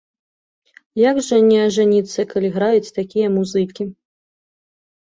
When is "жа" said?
1.27-1.37